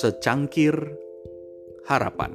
Secangkir 0.00 0.72
Harapan 1.84 2.32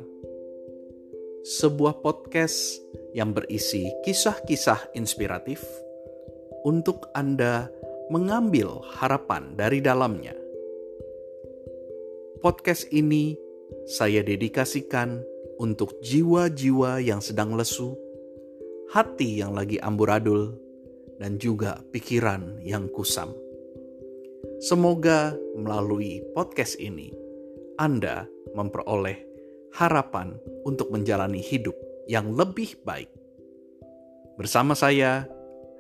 Sebuah 1.42 1.98
podcast 2.06 2.78
yang 3.18 3.34
berisi 3.34 3.90
kisah-kisah 4.06 4.94
inspiratif 4.94 5.66
untuk 6.62 7.10
Anda 7.18 7.74
mengambil 8.14 8.86
harapan 9.02 9.58
dari 9.58 9.82
dalamnya. 9.82 10.38
Podcast 12.38 12.86
ini 12.94 13.34
saya 13.90 14.22
dedikasikan 14.22 15.26
untuk 15.58 15.98
jiwa-jiwa 16.06 17.02
yang 17.02 17.18
sedang 17.18 17.58
lesu, 17.58 17.98
hati 18.94 19.42
yang 19.42 19.58
lagi 19.58 19.82
amburadul, 19.82 20.54
dan 21.18 21.42
juga 21.42 21.82
pikiran 21.90 22.62
yang 22.62 22.94
kusam. 22.94 23.34
Semoga 24.62 25.34
melalui 25.58 26.22
podcast 26.38 26.78
ini 26.78 27.25
anda 27.76 28.24
memperoleh 28.56 29.20
harapan 29.76 30.40
untuk 30.64 30.92
menjalani 30.92 31.44
hidup 31.44 31.76
yang 32.08 32.32
lebih 32.32 32.80
baik. 32.88 33.12
Bersama 34.40 34.76
saya, 34.76 35.28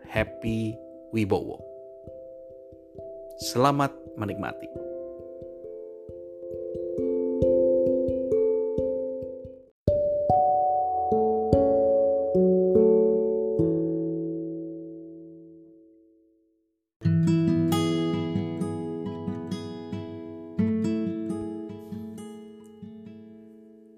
Happy 0.07 0.75
Wibowo. 1.15 1.59
Selamat 3.39 3.91
menikmati. 4.15 4.84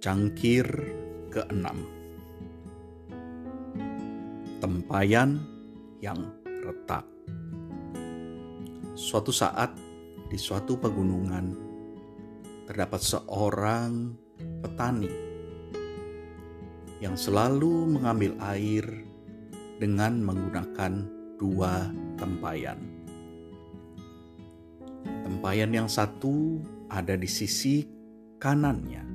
Cangkir 0.08 0.64
keenam. 1.28 1.84
Tempayan 4.64 5.36
yang 6.00 6.32
retak. 6.64 7.04
Suatu 8.96 9.36
saat 9.36 9.76
di 10.32 10.40
suatu 10.40 10.80
pegunungan 10.80 11.52
terdapat 12.72 13.04
seorang 13.04 14.16
petani 14.64 15.12
yang 17.04 17.20
selalu 17.20 18.00
mengambil 18.00 18.32
air 18.56 18.88
dengan 19.76 20.24
menggunakan 20.24 21.04
dua 21.36 21.92
tempayan. 22.16 22.80
Tempayan 25.04 25.76
yang 25.76 25.92
satu 25.92 26.64
ada 26.88 27.20
di 27.20 27.28
sisi 27.28 27.84
kanannya 28.40 29.07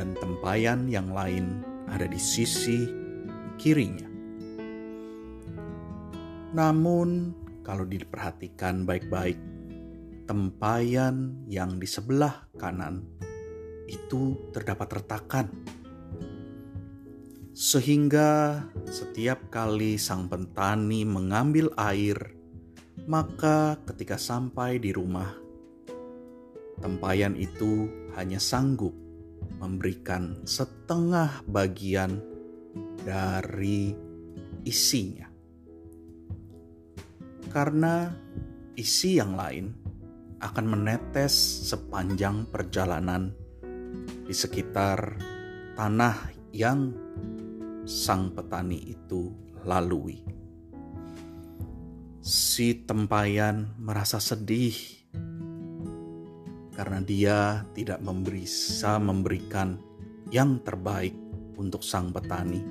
dan 0.00 0.16
tempayan 0.16 0.88
yang 0.88 1.12
lain 1.12 1.60
ada 1.84 2.08
di 2.08 2.16
sisi 2.16 2.88
kirinya. 3.60 4.08
Namun, 6.56 7.36
kalau 7.60 7.84
diperhatikan 7.84 8.88
baik-baik, 8.88 9.36
tempayan 10.24 11.44
yang 11.52 11.76
di 11.76 11.84
sebelah 11.84 12.48
kanan 12.56 13.04
itu 13.92 14.40
terdapat 14.56 15.04
retakan, 15.04 15.52
sehingga 17.52 18.64
setiap 18.88 19.52
kali 19.52 20.00
sang 20.00 20.32
petani 20.32 21.04
mengambil 21.04 21.68
air, 21.76 22.16
maka 23.04 23.76
ketika 23.84 24.16
sampai 24.16 24.80
di 24.80 24.96
rumah, 24.96 25.36
tempayan 26.80 27.36
itu 27.36 27.84
hanya 28.16 28.40
sanggup 28.40 29.09
memberikan 29.58 30.44
setengah 30.46 31.42
bagian 31.48 32.20
dari 33.02 33.90
isinya. 34.62 35.26
Karena 37.50 38.06
isi 38.78 39.18
yang 39.18 39.34
lain 39.34 39.66
akan 40.40 40.66
menetes 40.70 41.34
sepanjang 41.66 42.46
perjalanan 42.46 43.34
di 44.24 44.32
sekitar 44.32 45.18
tanah 45.74 46.16
yang 46.54 46.94
sang 47.84 48.30
petani 48.30 48.94
itu 48.94 49.34
lalui. 49.66 50.22
Si 52.20 52.86
tempayan 52.86 53.74
merasa 53.80 54.20
sedih 54.20 54.99
karena 56.80 57.04
dia 57.04 57.38
tidak 57.76 58.00
bisa 58.24 58.96
memberikan 58.96 59.76
yang 60.32 60.64
terbaik 60.64 61.12
untuk 61.60 61.84
sang 61.84 62.08
petani. 62.08 62.64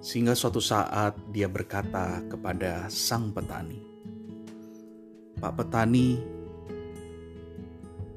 Sehingga 0.00 0.32
suatu 0.32 0.56
saat 0.56 1.12
dia 1.28 1.52
berkata 1.52 2.24
kepada 2.32 2.88
sang 2.88 3.28
petani, 3.28 3.76
"Pak 5.36 5.52
petani, 5.52 6.16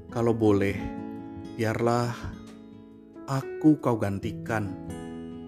kalau 0.07 0.31
boleh, 0.31 0.79
biarlah 1.59 2.15
aku 3.27 3.75
kau 3.83 3.99
gantikan 3.99 4.71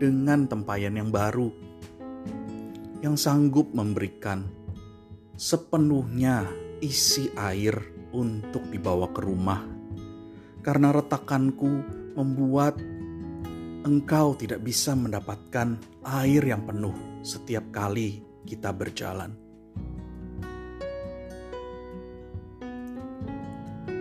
dengan 0.03 0.51
tempayan 0.51 1.00
yang 1.00 1.16
baru 1.16 1.47
yang 3.00 3.16
sanggup 3.16 3.72
memberikan 3.72 4.44
sepenuhnya 5.40 6.44
isi 6.84 7.31
air 7.40 8.03
untuk 8.13 8.63
dibawa 8.69 9.09
ke 9.09 9.19
rumah, 9.25 9.66
karena 10.62 10.94
retakanku 10.94 11.69
membuat 12.13 12.78
engkau 13.84 14.38
tidak 14.40 14.63
bisa 14.63 14.96
mendapatkan 14.96 15.75
air 16.06 16.44
yang 16.46 16.63
penuh 16.63 16.96
setiap 17.25 17.68
kali 17.73 18.23
kita 18.47 18.72
berjalan. 18.72 19.35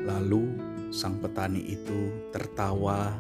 Lalu 0.03 0.43
sang 0.93 1.19
petani 1.19 1.63
itu 1.73 2.31
tertawa 2.31 3.17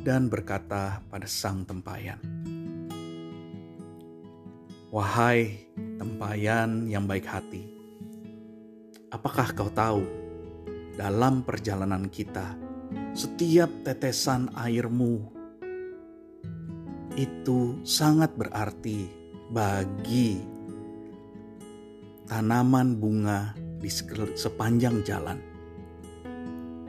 dan 0.00 0.30
berkata 0.30 1.02
pada 1.08 1.26
sang 1.26 1.66
tempayan, 1.66 2.20
"Wahai 4.94 5.66
tempayan 5.98 6.86
yang 6.86 7.08
baik 7.08 7.26
hati, 7.26 7.73
Apakah 9.14 9.54
kau 9.54 9.70
tahu, 9.70 10.02
dalam 10.98 11.46
perjalanan 11.46 12.10
kita, 12.10 12.58
setiap 13.14 13.70
tetesan 13.86 14.50
airmu 14.58 15.22
itu 17.14 17.78
sangat 17.86 18.34
berarti 18.34 19.06
bagi 19.54 20.42
tanaman 22.26 22.98
bunga 22.98 23.54
di 23.78 23.86
sepanjang 24.34 25.06
jalan. 25.06 25.38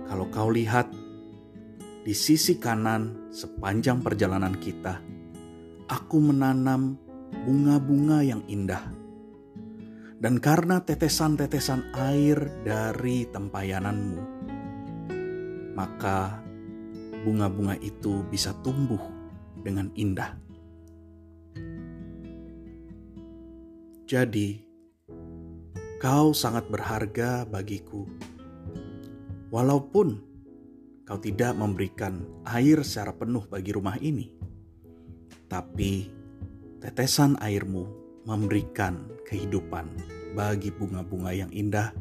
Kalau 0.10 0.26
kau 0.34 0.50
lihat 0.50 0.90
di 2.02 2.14
sisi 2.18 2.58
kanan 2.58 3.30
sepanjang 3.30 4.02
perjalanan 4.02 4.58
kita, 4.58 4.98
aku 5.94 6.18
menanam 6.26 6.98
bunga-bunga 7.46 8.26
yang 8.26 8.42
indah 8.50 9.05
dan 10.26 10.42
karena 10.42 10.82
tetesan-tetesan 10.82 11.94
air 11.94 12.50
dari 12.66 13.30
tempayananmu, 13.30 14.18
maka 15.78 16.42
bunga-bunga 17.22 17.78
itu 17.78 18.26
bisa 18.34 18.50
tumbuh 18.66 18.98
dengan 19.62 19.94
indah. 19.94 20.34
Jadi, 24.10 24.66
kau 26.02 26.34
sangat 26.34 26.74
berharga 26.74 27.46
bagiku, 27.46 28.10
walaupun 29.54 30.26
kau 31.06 31.22
tidak 31.22 31.54
memberikan 31.54 32.26
air 32.50 32.82
secara 32.82 33.14
penuh 33.14 33.46
bagi 33.46 33.70
rumah 33.78 34.02
ini, 34.02 34.34
tapi 35.46 36.10
tetesan 36.82 37.38
airmu 37.46 37.86
memberikan 38.26 39.06
kehidupan 39.30 40.15
bagi 40.36 40.70
bunga-bunga 40.70 41.32
yang 41.32 41.50
indah, 41.56 41.96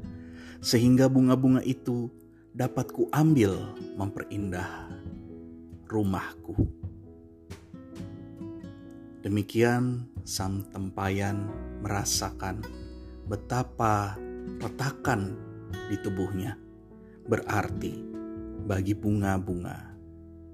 sehingga 0.58 1.06
bunga-bunga 1.06 1.62
itu 1.62 2.10
dapat 2.50 2.90
kuambil 2.90 3.78
memperindah 3.94 4.90
rumahku. 5.86 6.58
Demikian 9.22 10.10
sang 10.26 10.66
tempayan 10.68 11.48
merasakan 11.80 12.60
betapa 13.24 14.18
retakan 14.60 15.32
di 15.88 15.96
tubuhnya 16.04 16.60
berarti 17.24 17.96
bagi 18.68 18.92
bunga-bunga 18.92 19.96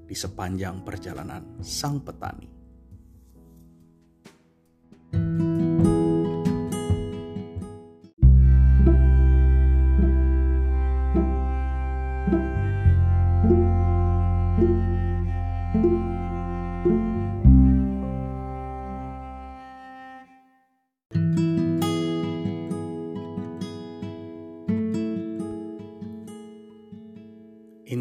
di 0.07 0.15
sepanjang 0.15 0.87
perjalanan 0.87 1.59
sang 1.63 2.03
petani. 2.03 2.60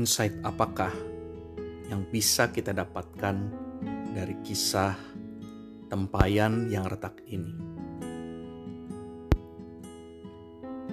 Insight 0.09 0.41
apakah 0.41 0.89
yang 1.85 2.01
bisa 2.09 2.49
kita 2.49 2.73
dapatkan 2.73 3.45
dari 4.09 4.41
kisah 4.41 4.97
tempayan 5.85 6.65
yang 6.65 6.89
retak 6.89 7.21
ini? 7.29 7.53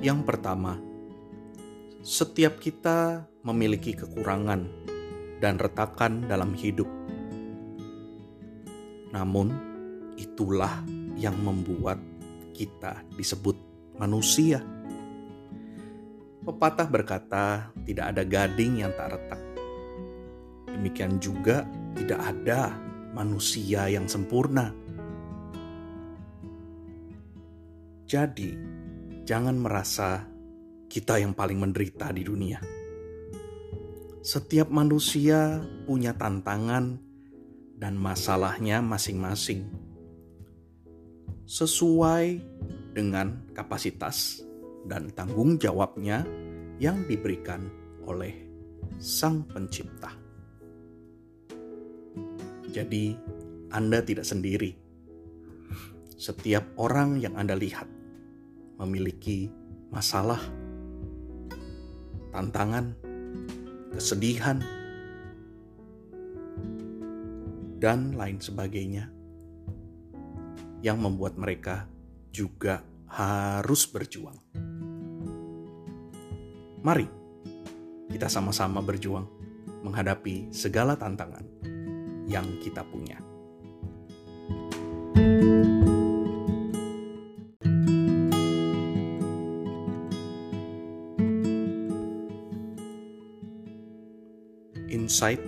Yang 0.05 0.21
pertama, 0.21 0.77
setiap 2.05 2.61
kita 2.61 3.25
memiliki 3.41 3.97
kekurangan 3.97 4.69
dan 5.41 5.57
retakan 5.65 6.29
dalam 6.29 6.53
hidup. 6.53 6.93
Namun, 9.17 9.49
itulah 10.21 10.85
yang 11.17 11.41
membuat 11.41 11.97
kita 12.53 13.01
disebut 13.17 13.57
manusia. 13.97 14.61
Pepatah 16.47 16.87
berkata, 16.87 17.75
"Tidak 17.83 18.07
ada 18.07 18.23
gading 18.23 18.79
yang 18.87 18.95
tak 18.95 19.19
retak." 19.19 19.43
Demikian 20.71 21.19
juga, 21.19 21.67
tidak 21.99 22.23
ada 22.23 22.71
manusia 23.11 23.91
yang 23.91 24.07
sempurna. 24.07 24.71
Jadi, 28.07 28.55
jangan 29.27 29.59
merasa 29.59 30.23
kita 30.87 31.19
yang 31.19 31.35
paling 31.35 31.59
menderita 31.59 32.15
di 32.15 32.23
dunia. 32.23 32.63
Setiap 34.23 34.71
manusia 34.71 35.59
punya 35.83 36.15
tantangan 36.15 37.03
dan 37.75 37.99
masalahnya 37.99 38.79
masing-masing, 38.87 39.67
sesuai 41.43 42.39
dengan 42.95 43.43
kapasitas 43.51 44.46
dan 44.87 45.11
tanggung 45.13 45.59
jawabnya 45.59 46.23
yang 46.79 47.03
diberikan 47.11 47.67
oleh 48.07 48.33
Sang 48.97 49.43
Pencipta. 49.45 50.15
Jadi, 52.71 53.17
Anda 53.75 54.01
tidak 54.01 54.25
sendiri. 54.25 54.73
Setiap 56.17 56.65
orang 56.81 57.21
yang 57.21 57.37
Anda 57.37 57.59
lihat 57.59 57.89
memiliki 58.81 59.53
masalah, 59.93 60.41
tantangan, 62.33 62.97
kesedihan, 63.93 64.61
dan 67.77 68.17
lain 68.17 68.41
sebagainya 68.41 69.13
yang 70.81 71.01
membuat 71.01 71.37
mereka 71.37 71.85
juga 72.33 72.81
harus 73.11 73.87
berjuang. 73.87 74.39
Mari 76.83 77.07
kita 78.11 78.31
sama-sama 78.31 78.79
berjuang 78.81 79.27
menghadapi 79.83 80.51
segala 80.55 80.95
tantangan 80.95 81.45
yang 82.27 82.47
kita 82.63 82.83
punya. 82.87 83.19
Insight 94.91 95.39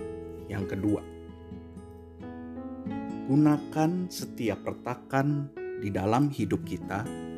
yang 0.47 0.63
kedua, 0.67 1.03
gunakan 3.27 4.07
setiap 4.07 4.63
retakan 4.63 5.51
di 5.83 5.91
dalam 5.91 6.31
hidup 6.31 6.63
kita 6.63 7.28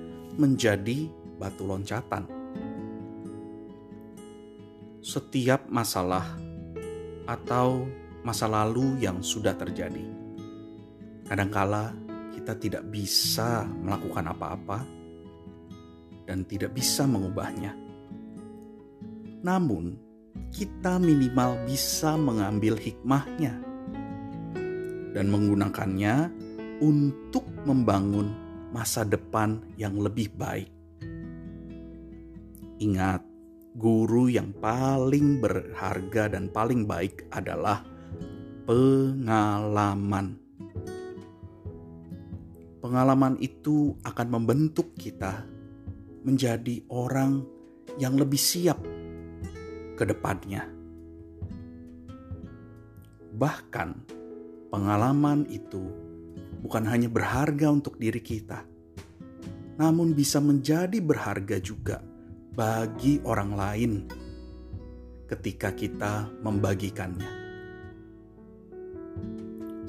menjadi 0.42 1.06
batu 1.38 1.70
loncatan. 1.70 2.26
Setiap 5.02 5.70
masalah 5.70 6.26
atau 7.30 7.86
masa 8.26 8.50
lalu 8.50 8.98
yang 9.02 9.22
sudah 9.22 9.54
terjadi, 9.54 10.02
kadangkala 11.30 11.94
kita 12.34 12.58
tidak 12.58 12.84
bisa 12.90 13.70
melakukan 13.86 14.34
apa-apa 14.34 14.82
dan 16.26 16.42
tidak 16.50 16.74
bisa 16.74 17.06
mengubahnya. 17.06 17.78
Namun, 19.42 19.98
kita 20.54 21.02
minimal 21.02 21.66
bisa 21.66 22.14
mengambil 22.18 22.78
hikmahnya 22.78 23.58
dan 25.12 25.26
menggunakannya 25.30 26.30
untuk 26.82 27.46
membangun 27.66 28.51
masa 28.72 29.04
depan 29.04 29.60
yang 29.76 30.00
lebih 30.00 30.32
baik. 30.34 30.72
Ingat, 32.82 33.22
guru 33.78 34.32
yang 34.32 34.56
paling 34.58 35.38
berharga 35.38 36.32
dan 36.34 36.50
paling 36.50 36.88
baik 36.88 37.30
adalah 37.30 37.86
pengalaman. 38.66 40.40
Pengalaman 42.82 43.38
itu 43.38 43.94
akan 44.02 44.28
membentuk 44.34 44.98
kita 44.98 45.46
menjadi 46.26 46.82
orang 46.90 47.46
yang 48.02 48.18
lebih 48.18 48.42
siap 48.42 48.82
ke 49.94 50.04
depannya. 50.08 50.66
Bahkan, 53.38 53.90
pengalaman 54.74 55.46
itu 55.54 56.11
bukan 56.62 56.86
hanya 56.86 57.10
berharga 57.10 57.74
untuk 57.74 57.98
diri 57.98 58.22
kita, 58.22 58.64
namun 59.82 60.14
bisa 60.14 60.38
menjadi 60.38 61.02
berharga 61.02 61.58
juga 61.58 62.00
bagi 62.54 63.18
orang 63.26 63.52
lain 63.58 63.92
ketika 65.26 65.74
kita 65.74 66.30
membagikannya, 66.46 67.32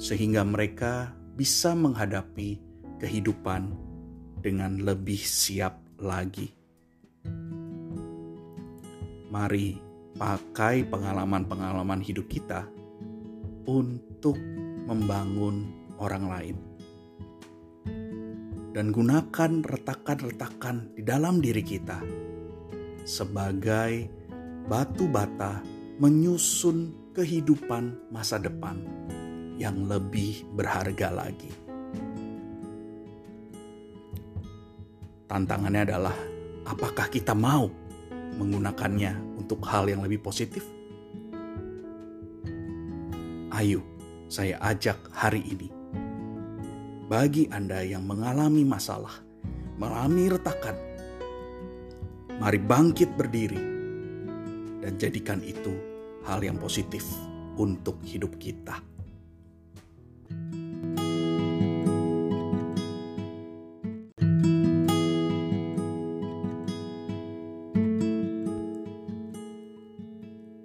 sehingga 0.00 0.42
mereka 0.48 1.12
bisa 1.36 1.76
menghadapi 1.76 2.56
kehidupan 3.02 3.75
dengan 4.40 4.80
lebih 4.80 5.18
siap 5.18 5.76
lagi. 6.00 6.50
Mari 9.32 9.80
pakai 10.14 10.85
pengalaman-pengalaman 10.87 12.04
hidup 12.04 12.28
kita 12.28 12.68
untuk 13.64 14.37
membangun 14.87 15.81
orang 16.02 16.25
lain. 16.26 16.56
Dan 18.75 18.90
gunakan 18.90 19.62
retakan-retakan 19.62 20.97
di 20.99 21.02
dalam 21.06 21.38
diri 21.38 21.62
kita 21.62 22.02
sebagai 23.06 24.11
batu 24.66 25.06
bata 25.06 25.62
menyusun 26.00 27.12
kehidupan 27.14 28.11
masa 28.11 28.40
depan 28.40 28.80
yang 29.61 29.87
lebih 29.87 30.42
berharga 30.56 31.12
lagi. 31.12 31.52
Tantangannya 35.28 35.82
adalah 35.92 36.16
apakah 36.64 37.09
kita 37.12 37.37
mau 37.37 37.68
menggunakannya 38.40 39.37
untuk 39.37 39.61
hal 39.68 39.85
yang 39.88 40.00
lebih 40.00 40.25
positif? 40.25 40.64
Ayo, 43.52 43.85
saya 44.32 44.56
ajak 44.64 45.12
hari 45.12 45.44
ini 45.44 45.81
bagi 47.12 47.45
Anda 47.52 47.85
yang 47.85 48.09
mengalami 48.09 48.64
masalah, 48.64 49.12
mengalami 49.76 50.33
retakan, 50.33 50.73
mari 52.40 52.57
bangkit 52.57 53.12
berdiri 53.21 53.61
dan 54.81 54.97
jadikan 54.97 55.45
itu 55.45 55.76
hal 56.25 56.40
yang 56.40 56.57
positif 56.57 57.04
untuk 57.61 58.00
hidup 58.00 58.33
kita. 58.40 58.81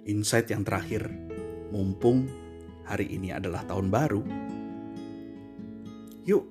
Insight 0.08 0.48
yang 0.48 0.64
terakhir, 0.64 1.12
mumpung 1.68 2.24
hari 2.88 3.12
ini 3.12 3.36
adalah 3.36 3.68
tahun 3.68 3.92
baru, 3.92 4.47
Yuk, 6.28 6.44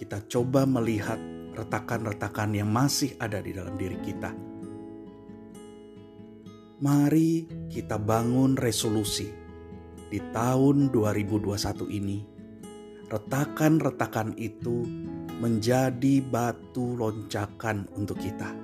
kita 0.00 0.24
coba 0.32 0.64
melihat 0.64 1.20
retakan-retakan 1.52 2.56
yang 2.56 2.72
masih 2.72 3.20
ada 3.20 3.36
di 3.44 3.52
dalam 3.52 3.76
diri 3.76 4.00
kita. 4.00 4.32
Mari 6.80 7.44
kita 7.68 8.00
bangun 8.00 8.56
resolusi 8.56 9.28
di 10.08 10.16
tahun 10.32 10.88
2021 10.88 11.84
ini. 11.92 12.24
Retakan-retakan 13.12 14.32
itu 14.40 14.88
menjadi 15.36 16.24
batu 16.24 16.96
loncakan 16.96 17.92
untuk 17.92 18.16
kita. 18.16 18.56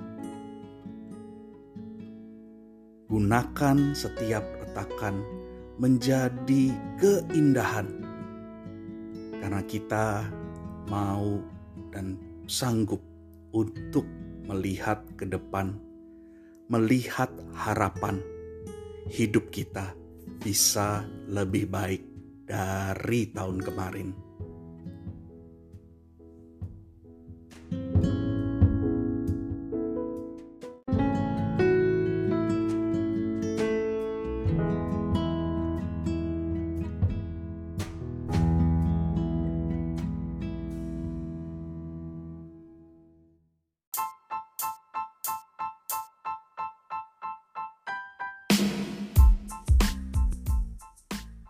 Gunakan 3.13 3.93
setiap 3.93 4.41
retakan 4.41 5.21
menjadi 5.77 6.73
keindahan 6.97 8.04
karena 9.45 9.61
kita 9.61 10.25
mau 10.89 11.37
dan 11.93 12.17
sanggup 12.49 12.97
untuk 13.53 14.01
melihat 14.49 15.05
ke 15.13 15.29
depan, 15.29 15.77
melihat 16.65 17.29
harapan 17.53 18.25
hidup 19.05 19.53
kita 19.53 19.93
bisa 20.41 21.05
lebih 21.29 21.69
baik 21.69 22.01
dari 22.49 23.29
tahun 23.29 23.61
kemarin. 23.61 24.24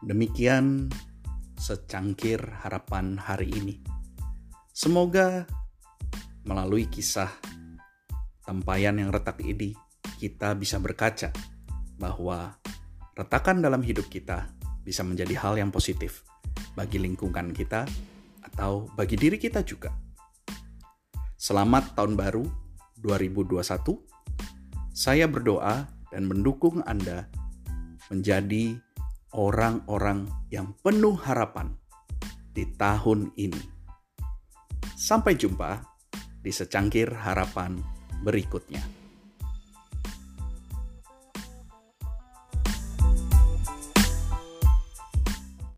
Demikian 0.06 0.94
secangkir 1.58 2.38
harapan 2.38 3.18
hari 3.18 3.50
ini. 3.50 3.82
Semoga 4.70 5.50
melalui 6.46 6.86
kisah 6.86 7.34
tempayan 8.46 9.02
yang 9.02 9.10
retak 9.10 9.42
ini 9.42 9.74
kita 10.22 10.54
bisa 10.54 10.78
berkaca 10.78 11.34
bahwa 11.98 12.54
retakan 13.18 13.66
dalam 13.66 13.82
hidup 13.82 14.06
kita 14.06 14.46
bisa 14.86 15.02
menjadi 15.02 15.42
hal 15.42 15.58
yang 15.58 15.74
positif 15.74 16.22
bagi 16.78 17.02
lingkungan 17.02 17.50
kita 17.50 17.90
atau 18.46 18.86
bagi 18.94 19.18
diri 19.18 19.42
kita 19.42 19.66
juga. 19.66 19.90
Selamat 21.34 21.98
tahun 21.98 22.14
baru 22.14 22.46
2021. 23.02 23.58
Saya 24.94 25.26
berdoa 25.26 25.90
dan 26.14 26.30
mendukung 26.30 26.86
Anda 26.86 27.26
menjadi 28.14 28.85
orang-orang 29.36 30.32
yang 30.48 30.72
penuh 30.80 31.20
harapan 31.20 31.76
di 32.56 32.64
tahun 32.80 33.36
ini. 33.36 33.76
Sampai 34.96 35.36
jumpa 35.36 35.84
di 36.40 36.56
secangkir 36.56 37.12
harapan 37.12 37.76
berikutnya. 38.24 39.05